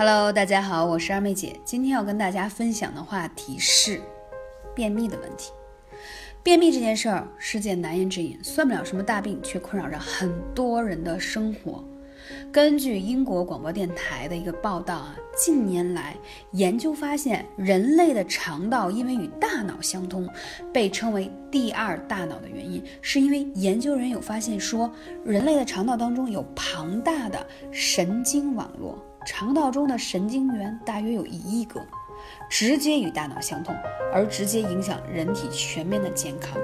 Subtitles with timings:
[0.00, 1.60] Hello，大家好，我是二妹姐。
[1.62, 4.00] 今天要跟大家分享的话题是
[4.74, 5.52] 便秘的问题。
[6.42, 11.84] 便秘这件事儿是件难言之隐，算不了什么大病，却困扰着很多人的生活。
[12.50, 16.16] 根据英国广播电台的一个报道啊，近年来
[16.52, 20.26] 研究发现，人类的肠道因为与大脑相通，
[20.72, 24.90] 被称为第二大脑的原因，是因为研究人有发现说，
[25.26, 28.98] 人类的肠道当中有庞大的神经网络。
[29.24, 31.80] 肠道中的神经元大约有一亿个，
[32.48, 33.74] 直接与大脑相通，
[34.12, 36.58] 而直接影响人体全面的健康。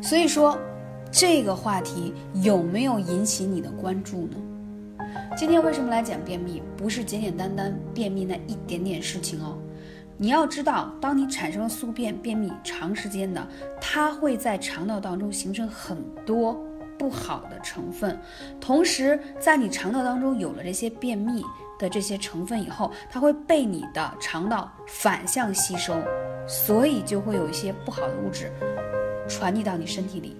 [0.00, 0.58] 所以说，
[1.10, 4.36] 这个话题有没有引起你的关注呢？
[5.36, 6.62] 今天为什么来讲便秘？
[6.76, 9.58] 不是简简单单便秘那一点点事情哦。
[10.16, 13.44] 你要知道，当你产生了宿便、便秘长时间的，
[13.80, 16.56] 它会在肠道当中形成很多。
[17.02, 18.16] 不好的成分，
[18.60, 21.44] 同时在你肠道当中有了这些便秘
[21.76, 25.96] 的这些成分以后，它会被你的肠道反向吸收，
[26.46, 28.52] 所以就会有一些不好的物质
[29.28, 30.36] 传递到你身体里，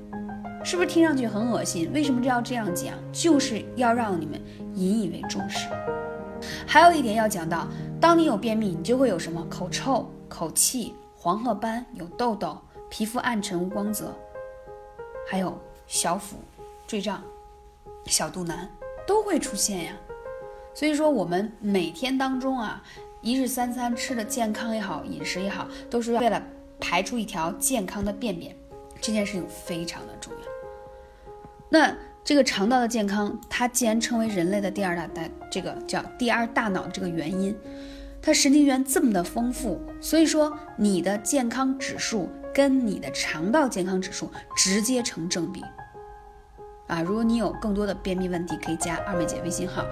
[0.62, 1.90] 是不是听上去很恶心？
[1.92, 2.94] 为什么就要这样讲？
[3.10, 4.40] 就是要让你们
[4.74, 5.66] 引以为重视。
[6.64, 7.66] 还有一点要讲到，
[8.00, 12.56] 当你有便秘，你就会有什么口臭、口气、黄褐斑、有痘痘、
[12.88, 14.14] 皮肤暗沉无光泽，
[15.28, 15.58] 还有
[15.88, 16.36] 小腹。
[16.92, 17.22] 坠胀、
[18.04, 18.68] 小肚腩
[19.06, 19.96] 都会出现呀，
[20.74, 22.84] 所以说我们每天当中啊，
[23.22, 26.42] 一日三餐吃的健康也好，饮食也好，都是为了
[26.78, 28.54] 排出一条健康的便便，
[29.00, 30.40] 这件事情非常的重要。
[31.70, 37.56] 那这个肠道的健康，它既然称为人类的第二大大，这个叫第二大脑这个原因，
[38.20, 45.64] 它神经元这么的丰富，所以说你的健康指数跟你的肠道健康指数直接成正比。
[46.92, 49.82] 啊，如果你有更多的便秘问题，可以加二妹姐微信号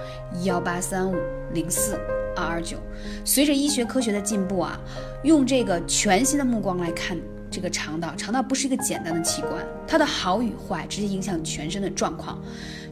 [0.44, 1.16] 幺八三五
[1.54, 1.98] 零四
[2.36, 2.76] 二二九。
[3.24, 4.78] 随着医学科学的进步啊，
[5.24, 7.16] 用这个全新的目光来看
[7.50, 12.38] 这个肠道，肠道不是一个简单的器官，它的好与坏直接影响全身的状况。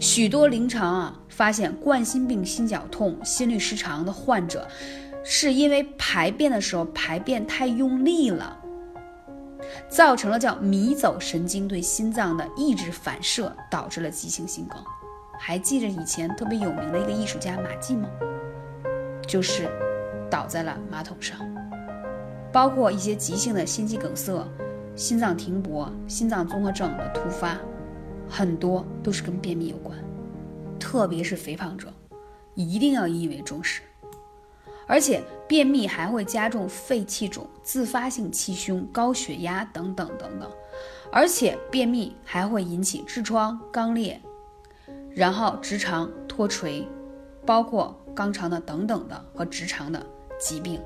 [0.00, 4.66] 许多临床啊发现，冠心病、心绞痛、心律失常的患者，
[5.22, 8.58] 是因为排便的时候排便太用力了。
[9.88, 14.82] 造成了叫迷走神经对心脏的抑制反射，导致了急性心梗。
[15.38, 18.08] 还记着以前特别有名的一个艺术家马季吗？
[19.26, 19.68] 就是
[20.30, 21.38] 倒在了马桶上。
[22.50, 24.42] 包括一些急性的心肌梗塞、
[24.96, 27.58] 心脏停泊、心脏综合症的突发，
[28.28, 29.96] 很多都是跟便秘有关。
[30.80, 31.92] 特别是肥胖者，
[32.54, 33.82] 一定要引以为重视。
[34.88, 40.50] 而且便秘还会加重肺气肿、自发性气胸、高血压等等等等，
[41.12, 44.20] 而且便秘还会引起痔疮、肛裂，
[45.14, 46.88] 然后直肠脱垂，
[47.44, 50.04] 包括肛肠的等等的和直肠的
[50.40, 50.80] 疾病。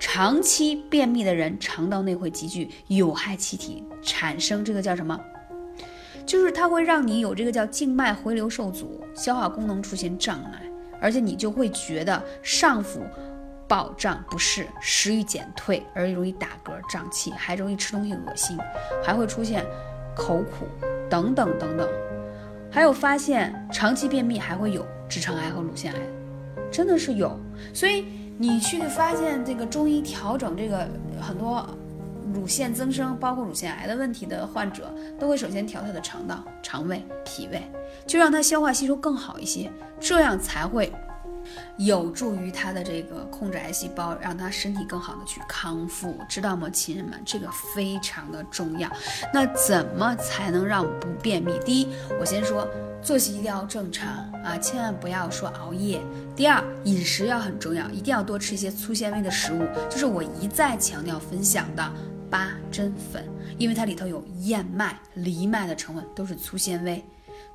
[0.00, 5.18] 长期便秘的人，肠道内会积聚有害气体，产生这个叫什么？
[6.26, 10.62] 就是它会让你有这个叫静脉回流受阻，消化功能出现障碍，
[11.00, 13.00] 而且你就会觉得上腹。
[13.68, 18.58] 饱胀不适，食欲减退，而容易打嗝、胀气，还容易吃东西恶心，
[19.04, 19.64] 还会出现
[20.16, 20.66] 口苦
[21.10, 21.86] 等等等等。
[22.70, 25.98] 还有发现长期便秘还会有直肠癌和乳腺癌，
[26.72, 27.38] 真的是有。
[27.74, 28.06] 所以
[28.38, 30.88] 你去发现这个中医调整这个
[31.20, 31.66] 很多
[32.34, 37.62] 乳腺增生，包括乳腺癌的问题的患者，都会首先调他的肠道、肠胃、脾胃，
[38.06, 40.92] 就让他消化吸收更好一些，这样才会。
[41.76, 47.20] 有助于他的这个控制癌细胞，让他身体更好的去康复，知道吗，亲人们？
[47.24, 48.90] 这个非常的重要。
[49.32, 51.58] 那怎么才能让不便秘？
[51.64, 51.88] 第一，
[52.20, 52.68] 我先说
[53.02, 54.08] 作息一定要正常
[54.44, 56.00] 啊，千万不要说熬夜。
[56.34, 61.92] 第二，饮食要很重要，一定要多吃一些粗纤维的食物，就是我一再强调分享的
[62.30, 63.24] 八珍粉，
[63.56, 67.04] 因为它里头有燕麦、藜麦的成分，都是粗纤维。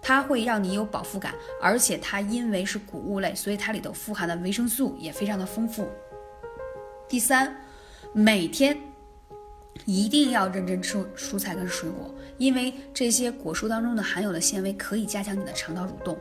[0.03, 5.87] 它会让你有饱腹感，而且它因为是谷物类，所以它里头富含的维生素也非常的丰富。
[7.07, 7.55] 第三，
[8.11, 8.77] 每天
[9.85, 16.17] 一定要认真吃蔬菜跟水果，因为这些果蔬当中的含有的纤维可以加强你的肠道蠕动。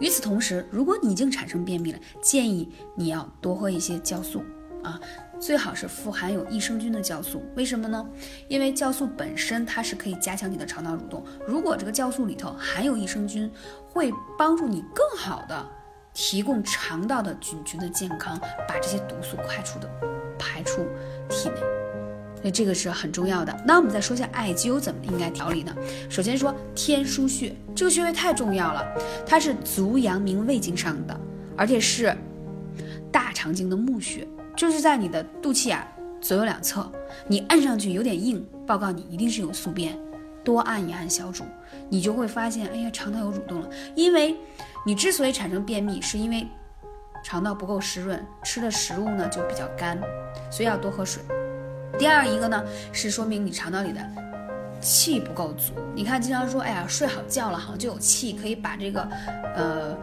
[0.00, 4.42] 与此同时，如果你已经产生便秘了，建议你要多喝一些酵素
[4.82, 5.00] 啊。
[5.38, 8.06] 最好是富含有益生菌的酵素，为什么呢？
[8.46, 11.24] 因为酵素本身它是可以加强你的肠道蠕动。
[11.46, 13.50] 如果这个酵素里头含有益生菌，
[13.88, 15.66] 会帮助你更好的
[16.12, 18.38] 提供肠道的菌群的健康，
[18.68, 19.90] 把这些毒素快速的
[20.38, 20.86] 排出
[21.30, 21.54] 体内。
[22.36, 23.54] 所以这个是很重要的。
[23.66, 25.74] 那我们再说一下艾灸怎么应该调理呢？
[26.08, 28.82] 首先说天枢穴，这个穴位太重要了，
[29.26, 31.20] 它是足阳明胃经上的，
[31.56, 32.14] 而且是
[33.12, 34.26] 大肠经的募穴，
[34.60, 35.82] 就是在你的肚脐眼
[36.20, 36.86] 左右两侧，
[37.26, 39.98] 你按上去有点硬，报告你一定是有宿便，
[40.44, 41.44] 多按一按小主，
[41.88, 43.70] 你就会发现，哎呀，肠道有蠕动了。
[43.94, 44.36] 因为
[44.84, 46.46] 你之所以产生便秘，是因为
[47.24, 49.98] 肠道不够湿润，吃的食物呢就比较干，
[50.50, 51.22] 所以要多喝水。
[51.98, 54.06] 第二一个呢，是说明你肠道里的
[54.78, 55.72] 气不够足。
[55.94, 59.08] 你看，经常说，哎呀，睡好觉了，好像就有气，可以把这个，
[59.56, 59.96] 呃。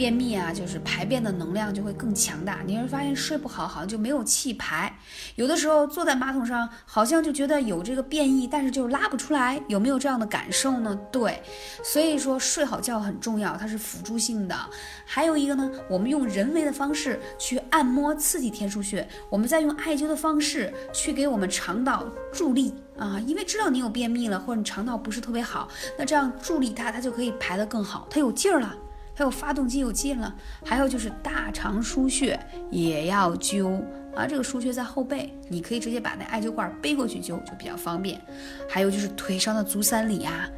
[0.00, 2.60] 便秘啊，就是排便的能量就会更强大。
[2.64, 4.90] 你会发现睡不好，好像就没有气排。
[5.34, 9.60] 有的时候坐在马桶上，好像就觉得有这个便意，但是就拉不出来。
[9.68, 10.98] 有没有这样的感受呢？
[11.12, 11.42] 对，
[11.84, 14.56] 所以说睡好觉很重要，它是辅助性的。
[15.04, 25.68] 还有一个呢，我们用人为的方式去按摩刺激天枢穴，我们再用艾灸的方式去给我们肠道助力啊，因为知道你有便秘了，或者你肠道不是特别好，
[25.98, 28.74] 那这样助力它，它就可以排得更好，它有劲儿了。
[29.20, 30.34] 还有发动机有劲了，
[30.64, 32.40] 还有就是大肠腧穴
[32.70, 33.78] 也要灸
[34.16, 34.26] 啊。
[34.26, 38.18] 这个腧穴在后背，你可以直接把那艾灸罐背过去灸，就比较方便。
[38.66, 40.48] 还有就是腿上的足三里啊，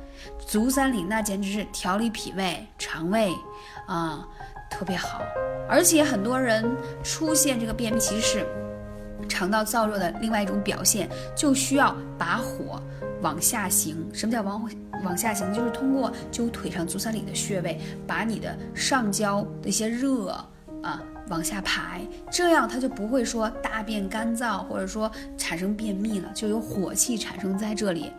[0.46, 3.32] 足三里那简直是调理脾胃、肠胃
[3.88, 4.24] 啊，
[4.70, 5.22] 特别好。
[5.68, 6.64] 而且很多人
[7.02, 8.46] 出现这个便秘，其实是
[9.28, 12.80] 肠道燥热的另外一种表现，就需要把火
[13.20, 13.96] 往下行。
[14.12, 14.68] 什么叫往？
[15.04, 20.28] 往下行，就是通过灸腿上足三里的穴位，把你的上焦的一些热
[20.80, 28.12] 啊往下排，这样它就不会说大便干燥，或者说产生便秘了，就有火气产生在这里。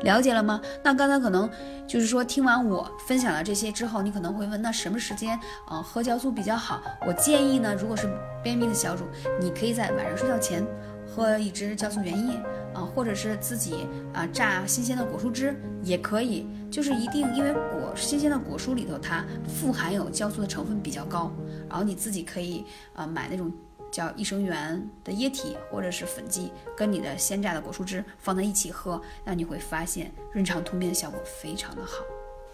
[0.00, 0.60] 了解了吗？
[0.82, 1.48] 那刚才可能
[1.86, 6.80] 就是说听完我分享了这些之后，你可能会问，那什么时间啊喝酵素比较好？
[7.06, 8.08] 我建议呢，如果是
[8.42, 9.04] 便秘的小主，
[9.40, 10.66] 你可以在晚上睡觉前
[11.06, 12.40] 喝一支酵素原液。
[12.76, 21.32] 啊，或者是自己啊榨新鲜的果蔬汁也可以，就是一定因为果新鲜的果蔬里头它富含有酵素的成分比较高，
[21.70, 23.50] 然后你自己可以啊买那种
[23.96, 32.04] 叫益生元的液体或者是粉剂，跟你的鲜榨的果蔬汁放在一起喝，那你会发现润肠通便的效果非常的好。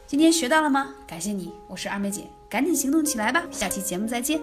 [0.07, 0.95] 今天学到了吗？
[1.05, 4.41] 感谢你，我是二妹姐，赶紧行动起来吧，下期节目再见。